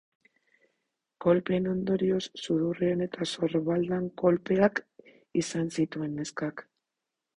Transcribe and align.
Kolpeen 1.25 1.67
ondorioz, 1.73 2.23
sudurrean 2.45 3.05
eta 3.07 3.27
sorbaldan 3.35 4.07
kolpeak 4.23 4.83
izan 5.43 5.71
zituen 5.77 6.21
neskak. 6.23 6.65